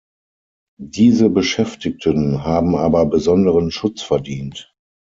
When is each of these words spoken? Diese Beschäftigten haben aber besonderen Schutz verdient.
Diese 0.81 1.29
Beschäftigten 1.29 2.43
haben 2.43 2.75
aber 2.75 3.05
besonderen 3.05 3.69
Schutz 3.69 4.01
verdient. 4.01 4.73